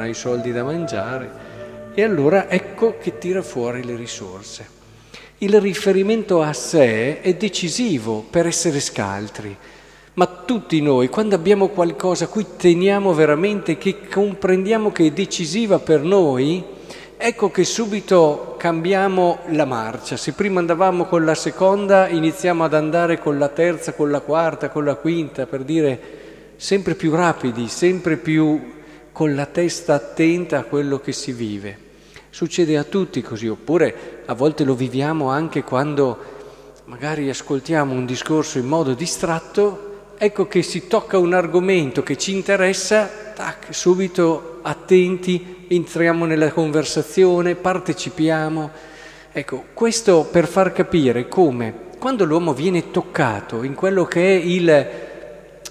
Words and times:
hai 0.00 0.14
soldi 0.14 0.52
da 0.52 0.64
mangiare. 0.64 1.56
E 1.94 2.02
allora 2.02 2.48
ecco 2.48 2.96
che 2.98 3.18
tira 3.18 3.42
fuori 3.42 3.84
le 3.84 3.96
risorse. 3.96 4.76
Il 5.38 5.60
riferimento 5.60 6.42
a 6.42 6.52
sé 6.52 7.20
è 7.20 7.34
decisivo 7.34 8.24
per 8.28 8.46
essere 8.46 8.80
scaltri, 8.80 9.56
ma 10.14 10.26
tutti 10.26 10.80
noi, 10.82 11.08
quando 11.08 11.36
abbiamo 11.36 11.68
qualcosa 11.68 12.24
a 12.24 12.28
cui 12.28 12.44
teniamo 12.56 13.14
veramente, 13.14 13.78
che 13.78 14.08
comprendiamo 14.08 14.90
che 14.90 15.06
è 15.06 15.10
decisiva 15.12 15.78
per 15.78 16.02
noi, 16.02 16.64
ecco 17.16 17.50
che 17.50 17.64
subito 17.64 18.56
cambiamo 18.58 19.38
la 19.50 19.64
marcia. 19.64 20.16
Se 20.16 20.32
prima 20.32 20.58
andavamo 20.58 21.04
con 21.04 21.24
la 21.24 21.36
seconda, 21.36 22.08
iniziamo 22.08 22.64
ad 22.64 22.74
andare 22.74 23.18
con 23.18 23.38
la 23.38 23.48
terza, 23.48 23.92
con 23.92 24.10
la 24.10 24.20
quarta, 24.20 24.70
con 24.70 24.84
la 24.84 24.96
quinta, 24.96 25.46
per 25.46 25.62
dire 25.62 26.00
sempre 26.56 26.96
più 26.96 27.14
rapidi, 27.14 27.68
sempre 27.68 28.16
più 28.16 28.76
con 29.18 29.34
la 29.34 29.46
testa 29.46 29.94
attenta 29.94 30.58
a 30.58 30.62
quello 30.62 31.00
che 31.00 31.10
si 31.10 31.32
vive. 31.32 31.76
Succede 32.30 32.78
a 32.78 32.84
tutti 32.84 33.20
così, 33.20 33.48
oppure 33.48 34.22
a 34.26 34.32
volte 34.32 34.62
lo 34.62 34.76
viviamo 34.76 35.28
anche 35.28 35.64
quando 35.64 36.16
magari 36.84 37.28
ascoltiamo 37.28 37.92
un 37.92 38.06
discorso 38.06 38.58
in 38.58 38.66
modo 38.66 38.94
distratto 38.94 40.12
ecco 40.16 40.46
che 40.46 40.62
si 40.62 40.86
tocca 40.86 41.18
un 41.18 41.32
argomento 41.32 42.04
che 42.04 42.16
ci 42.16 42.32
interessa, 42.32 43.10
tac, 43.34 43.74
subito 43.74 44.60
attenti, 44.62 45.64
entriamo 45.66 46.24
nella 46.24 46.52
conversazione, 46.52 47.56
partecipiamo. 47.56 48.70
Ecco, 49.32 49.64
questo 49.74 50.28
per 50.30 50.46
far 50.46 50.72
capire 50.72 51.26
come 51.26 51.86
quando 51.98 52.24
l'uomo 52.24 52.54
viene 52.54 52.92
toccato 52.92 53.64
in 53.64 53.74
quello 53.74 54.04
che 54.04 54.36
è 54.36 54.40
il, 54.40 55.07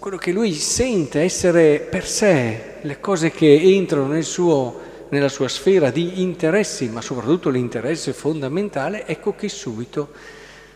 quello 0.00 0.16
che 0.16 0.32
lui 0.32 0.54
sente 0.54 1.20
essere 1.20 1.78
per 1.78 2.06
sé, 2.06 2.76
le 2.80 3.00
cose 3.00 3.30
che 3.30 3.60
entrano 3.60 4.06
nel 4.06 4.24
suo, 4.24 4.80
nella 5.10 5.28
sua 5.28 5.46
sfera 5.46 5.90
di 5.90 6.22
interessi, 6.22 6.88
ma 6.88 7.02
soprattutto 7.02 7.50
l'interesse 7.50 8.14
fondamentale, 8.14 9.06
ecco 9.06 9.34
che 9.34 9.50
subito 9.50 10.12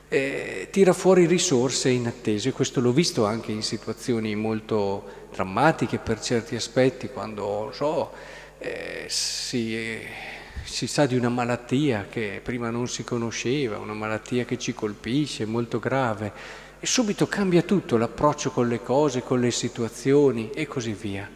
eh, 0.08 0.68
tira 0.70 0.92
fuori 0.92 1.24
risorse 1.24 1.88
inattese. 1.88 2.52
Questo 2.52 2.82
l'ho 2.82 2.92
visto 2.92 3.24
anche 3.24 3.50
in 3.50 3.62
situazioni 3.62 4.36
molto 4.36 5.02
drammatiche 5.32 5.96
per 5.96 6.20
certi 6.20 6.54
aspetti, 6.54 7.08
quando 7.08 7.70
so, 7.72 8.12
eh, 8.58 9.06
si, 9.08 9.74
eh, 9.74 10.06
si 10.64 10.86
sa 10.86 11.06
di 11.06 11.16
una 11.16 11.30
malattia 11.30 12.08
che 12.10 12.42
prima 12.44 12.68
non 12.68 12.88
si 12.88 13.04
conosceva, 13.04 13.78
una 13.78 13.94
malattia 13.94 14.44
che 14.44 14.58
ci 14.58 14.74
colpisce, 14.74 15.46
molto 15.46 15.78
grave, 15.78 16.62
e 16.84 16.86
subito 16.86 17.26
cambia 17.26 17.62
tutto 17.62 17.96
l'approccio 17.96 18.50
con 18.50 18.68
le 18.68 18.82
cose, 18.82 19.22
con 19.22 19.40
le 19.40 19.50
situazioni 19.50 20.50
e 20.52 20.66
così 20.66 20.92
via. 20.92 21.26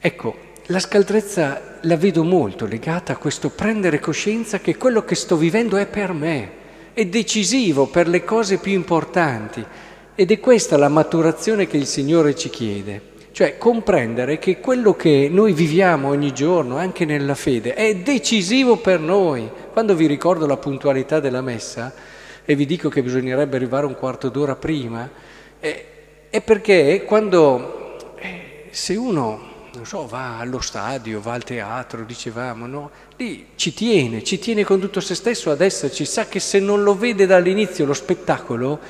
Ecco, 0.00 0.36
la 0.66 0.80
scaltrezza 0.80 1.78
la 1.82 1.96
vedo 1.96 2.24
molto 2.24 2.66
legata 2.66 3.12
a 3.12 3.18
questo 3.18 3.50
prendere 3.50 4.00
coscienza 4.00 4.58
che 4.58 4.76
quello 4.76 5.04
che 5.04 5.14
sto 5.14 5.36
vivendo 5.36 5.76
è 5.76 5.86
per 5.86 6.12
me, 6.12 6.50
è 6.92 7.06
decisivo 7.06 7.86
per 7.86 8.08
le 8.08 8.24
cose 8.24 8.58
più 8.58 8.72
importanti 8.72 9.64
ed 10.16 10.32
è 10.32 10.40
questa 10.40 10.76
la 10.76 10.88
maturazione 10.88 11.68
che 11.68 11.76
il 11.76 11.86
Signore 11.86 12.34
ci 12.34 12.50
chiede, 12.50 13.00
cioè 13.30 13.58
comprendere 13.58 14.40
che 14.40 14.58
quello 14.58 14.96
che 14.96 15.28
noi 15.30 15.52
viviamo 15.52 16.08
ogni 16.08 16.34
giorno, 16.34 16.78
anche 16.78 17.04
nella 17.04 17.36
fede, 17.36 17.74
è 17.74 17.94
decisivo 17.94 18.78
per 18.78 18.98
noi. 18.98 19.48
Quando 19.72 19.94
vi 19.94 20.06
ricordo 20.08 20.48
la 20.48 20.56
puntualità 20.56 21.20
della 21.20 21.42
messa 21.42 22.16
e 22.50 22.54
vi 22.54 22.64
dico 22.64 22.88
che 22.88 23.02
bisognerebbe 23.02 23.56
arrivare 23.56 23.84
un 23.84 23.94
quarto 23.94 24.30
d'ora 24.30 24.56
prima, 24.56 25.06
è, 25.60 25.84
è 26.30 26.40
perché 26.40 27.04
quando 27.04 28.14
eh, 28.16 28.68
se 28.70 28.96
uno 28.96 29.68
non 29.74 29.84
so, 29.84 30.06
va 30.06 30.38
allo 30.38 30.58
stadio, 30.62 31.20
va 31.20 31.34
al 31.34 31.44
teatro, 31.44 32.04
dicevamo, 32.06 32.66
no? 32.66 32.90
Lì 33.18 33.48
ci 33.54 33.74
tiene, 33.74 34.24
ci 34.24 34.38
tiene 34.38 34.64
con 34.64 34.80
tutto 34.80 35.00
se 35.00 35.14
stesso 35.14 35.50
ad 35.50 35.60
esserci, 35.60 36.06
sa 36.06 36.26
che 36.26 36.40
se 36.40 36.58
non 36.58 36.82
lo 36.82 36.96
vede 36.96 37.26
dall'inizio 37.26 37.84
lo 37.84 37.92
spettacolo, 37.92 38.80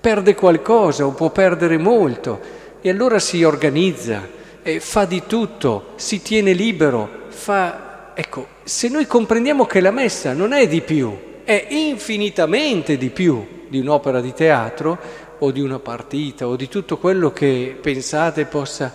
perde 0.00 0.34
qualcosa 0.34 1.04
o 1.04 1.10
può 1.10 1.28
perdere 1.28 1.76
molto 1.76 2.40
e 2.80 2.88
allora 2.88 3.18
si 3.18 3.44
organizza, 3.44 4.26
eh, 4.62 4.80
fa 4.80 5.04
di 5.04 5.24
tutto, 5.26 5.92
si 5.96 6.22
tiene 6.22 6.54
libero, 6.54 7.26
fa... 7.28 8.12
Ecco, 8.14 8.48
se 8.62 8.88
noi 8.88 9.06
comprendiamo 9.06 9.66
che 9.66 9.80
la 9.82 9.90
messa 9.90 10.32
non 10.32 10.54
è 10.54 10.66
di 10.66 10.80
più, 10.80 11.32
è 11.44 11.66
infinitamente 11.70 12.96
di 12.96 13.10
più 13.10 13.54
di 13.68 13.78
un'opera 13.78 14.20
di 14.20 14.32
teatro 14.32 14.98
o 15.38 15.50
di 15.50 15.60
una 15.60 15.78
partita 15.78 16.46
o 16.46 16.56
di 16.56 16.68
tutto 16.68 16.98
quello 16.98 17.32
che 17.32 17.76
pensate 17.80 18.44
possa. 18.44 18.94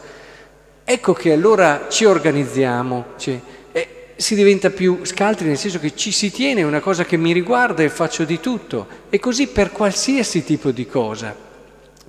Ecco 0.83 1.13
che 1.13 1.33
allora 1.33 1.87
ci 1.89 2.05
organizziamo, 2.05 3.05
cioè, 3.17 3.39
eh, 3.71 3.87
si 4.15 4.35
diventa 4.35 4.69
più 4.69 5.01
scaltri 5.03 5.47
nel 5.47 5.57
senso 5.57 5.79
che 5.79 5.95
ci 5.95 6.11
si 6.11 6.31
tiene, 6.31 6.61
è 6.61 6.63
una 6.63 6.79
cosa 6.79 7.05
che 7.05 7.17
mi 7.17 7.33
riguarda 7.33 7.83
e 7.83 7.89
faccio 7.89 8.23
di 8.23 8.39
tutto, 8.39 8.87
e 9.09 9.19
così 9.19 9.47
per 9.47 9.71
qualsiasi 9.71 10.43
tipo 10.43 10.71
di 10.71 10.87
cosa, 10.87 11.35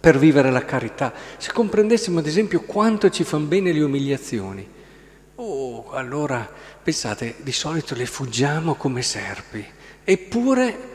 per 0.01 0.17
vivere 0.17 0.51
la 0.51 0.65
carità. 0.65 1.13
Se 1.37 1.53
comprendessimo 1.53 2.21
ad 2.21 2.27
esempio 2.27 2.63
quanto 2.63 3.11
ci 3.11 3.25
fanno 3.25 3.47
bene 3.47 3.73
le 3.73 3.83
umiliazioni, 3.83 4.67
oh, 5.35 5.91
allora 5.91 6.49
pensate, 6.83 7.35
di 7.39 7.53
solito 7.53 7.95
le 7.95 8.07
fuggiamo 8.07 8.77
come 8.77 9.03
serpi, 9.03 9.63
eppure 10.11 10.89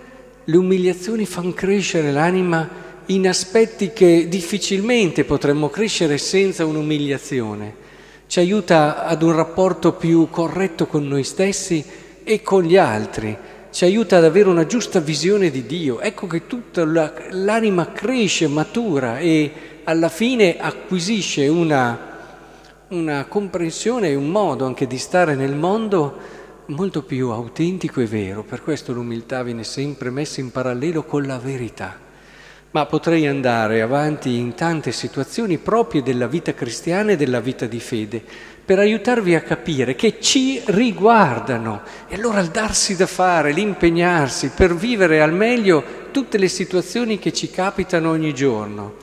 le 0.44 0.58
umiliazioni 0.58 1.26
fanno 1.26 1.54
crescere 1.54 2.12
l'anima 2.12 2.68
in 3.06 3.30
aspetti 3.30 3.94
che 3.94 4.28
difficilmente 4.28 5.24
potremmo 5.24 5.70
crescere 5.70 6.18
senza 6.18 6.66
un'umiliazione. 6.66 7.84
Ci 8.28 8.40
aiuta 8.40 9.06
ad 9.06 9.22
un 9.22 9.32
rapporto 9.34 9.94
più 9.94 10.28
corretto 10.30 10.88
con 10.88 11.08
noi 11.08 11.24
stessi 11.24 11.82
e 12.26 12.42
con 12.42 12.64
gli 12.64 12.76
altri, 12.76 13.38
ci 13.72 13.86
aiuta 13.86 14.18
ad 14.18 14.26
avere 14.26 14.50
una 14.50 14.66
giusta 14.66 15.00
visione 15.00 15.50
di 15.50 15.66
Dio. 15.66 16.02
Ecco 16.02 16.28
che 16.28 16.46
tutta 16.46 16.84
la, 16.84 17.14
l'anima 17.30 17.94
cresce, 17.94 18.50
matura 18.50 19.20
e 19.20 19.52
alla 19.86 20.10
fine 20.10 20.58
acquisisce 20.60 21.48
una, 21.48 22.00
una 22.90 23.26
comprensione 23.26 24.10
e 24.10 24.16
un 24.16 24.28
modo 24.28 24.66
anche 24.66 24.88
di 24.88 24.98
stare 24.98 25.36
nel 25.36 25.56
mondo 25.56 26.44
molto 26.68 27.04
più 27.04 27.30
autentico 27.30 28.02
e 28.02 28.06
vero. 28.06 28.44
Per 28.44 28.62
questo 28.62 28.94
l'umiltà 28.94 29.44
viene 29.44 29.64
sempre 29.64 30.10
messa 30.10 30.40
in 30.40 30.52
parallelo 30.52 31.04
con 31.04 31.24
la 31.24 31.38
verità 31.38 32.04
ma 32.76 32.86
potrei 32.88 33.26
andare 33.26 33.82
avanti 33.82 34.36
in 34.36 34.54
tante 34.54 34.92
situazioni 34.92 35.58
proprie 35.60 36.04
della 36.04 36.28
vita 36.28 36.54
cristiana 36.54 37.14
e 37.14 37.16
della 37.16 37.40
vita 37.40 37.68
di 37.68 37.80
fede 37.80 38.22
per 38.66 38.80
aiutarvi 38.80 39.34
a 39.34 39.42
capire 39.42 39.96
che 39.96 40.20
ci 40.20 40.62
riguardano 40.66 41.84
e 42.10 42.16
allora 42.16 42.42
il 42.42 42.50
darsi 42.50 42.98
da 42.98 43.06
fare, 43.06 43.54
l'impegnarsi 43.54 44.50
per 44.50 44.76
vivere 44.76 45.22
al 45.22 45.32
meglio 45.32 45.84
tutte 46.12 46.38
le 46.38 46.50
situazioni 46.50 47.18
che 47.18 47.32
ci 47.32 47.50
capitano 47.50 48.10
ogni 48.10 48.34
giorno, 48.34 48.96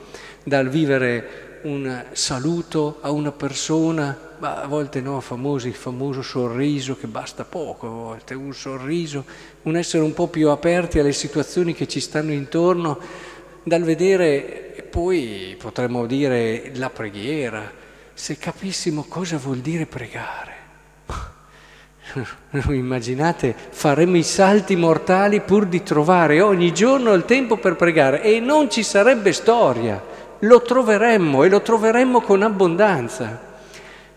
dal 0.43 0.69
vivere 0.69 1.61
un 1.63 2.03
saluto 2.11 2.97
a 3.01 3.09
una 3.09 3.31
persona, 3.31 4.32
ma 4.43 4.61
a 4.61 4.67
volte 4.67 4.99
no, 4.99 5.21
famosi, 5.21 5.69
il 5.69 5.73
famoso 5.73 6.21
sorriso 6.21 6.97
che 6.97 7.07
basta 7.07 7.45
poco, 7.45 7.87
a 7.87 7.89
volte 7.91 8.33
un 8.33 8.53
sorriso, 8.53 9.23
un 9.61 9.77
essere 9.77 10.03
un 10.03 10.13
po' 10.13 10.27
più 10.27 10.49
aperti 10.49 10.99
alle 10.99 11.13
situazioni 11.13 11.73
che 11.73 11.87
ci 11.87 12.01
stanno 12.01 12.33
intorno 12.33 12.99
dal 13.63 13.83
vedere, 13.83 14.85
poi 14.89 15.55
potremmo 15.57 16.05
dire 16.05 16.73
la 16.75 16.89
preghiera, 16.89 17.71
se 18.13 18.37
capissimo 18.37 19.05
cosa 19.07 19.37
vuol 19.37 19.59
dire 19.59 19.85
pregare. 19.85 20.51
Immaginate, 22.67 23.55
faremo 23.69 24.17
i 24.17 24.23
salti 24.23 24.75
mortali 24.75 25.39
pur 25.39 25.67
di 25.67 25.83
trovare 25.83 26.41
ogni 26.41 26.73
giorno 26.73 27.13
il 27.13 27.23
tempo 27.23 27.55
per 27.55 27.77
pregare 27.77 28.21
e 28.21 28.41
non 28.41 28.69
ci 28.69 28.83
sarebbe 28.83 29.31
storia, 29.31 30.03
lo 30.39 30.61
troveremmo 30.61 31.45
e 31.45 31.49
lo 31.49 31.61
troveremmo 31.61 32.19
con 32.19 32.41
abbondanza. 32.41 33.51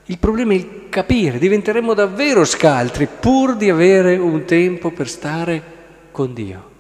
Il 0.07 0.19
problema 0.19 0.53
è 0.53 0.57
il 0.57 0.89
capire, 0.89 1.39
diventeremo 1.39 1.95
davvero 1.95 2.45
scaltri 2.45 3.07
pur 3.07 3.57
di 3.57 3.71
avere 3.71 4.17
un 4.17 4.45
tempo 4.45 4.91
per 4.91 5.09
stare 5.09 5.63
con 6.11 6.33
Dio 6.33 6.75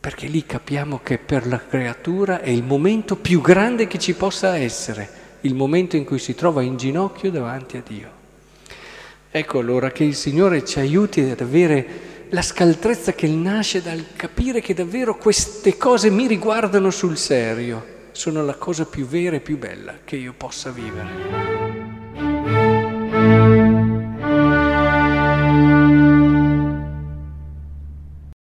perché 0.00 0.26
lì 0.26 0.46
capiamo 0.46 1.00
che 1.02 1.18
per 1.18 1.46
la 1.46 1.58
creatura 1.58 2.40
è 2.40 2.50
il 2.50 2.62
momento 2.62 3.16
più 3.16 3.40
grande 3.40 3.86
che 3.86 3.98
ci 3.98 4.14
possa 4.14 4.56
essere, 4.56 5.08
il 5.42 5.54
momento 5.54 5.96
in 5.96 6.04
cui 6.04 6.18
si 6.18 6.34
trova 6.34 6.62
in 6.62 6.76
ginocchio 6.76 7.30
davanti 7.30 7.76
a 7.76 7.82
Dio. 7.86 8.10
Ecco 9.30 9.58
allora 9.58 9.90
che 9.90 10.04
il 10.04 10.14
Signore 10.14 10.64
ci 10.64 10.78
aiuti 10.78 11.20
ad 11.20 11.40
avere 11.40 12.26
la 12.30 12.42
scaltrezza 12.42 13.12
che 13.12 13.26
nasce 13.26 13.82
dal 13.82 14.06
capire 14.14 14.60
che 14.60 14.72
davvero 14.72 15.16
queste 15.16 15.76
cose 15.76 16.10
mi 16.10 16.26
riguardano 16.26 16.90
sul 16.90 17.16
serio, 17.16 17.96
sono 18.12 18.44
la 18.44 18.54
cosa 18.54 18.86
più 18.86 19.04
vera 19.04 19.36
e 19.36 19.40
più 19.40 19.58
bella 19.58 19.98
che 20.04 20.16
io 20.16 20.32
possa 20.36 20.70
vivere. 20.70 21.67